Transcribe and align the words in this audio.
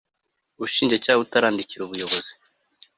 ubushinjacyaha 0.55 1.21
butarandikira 1.21 1.81
ubuyobozi 1.83 2.31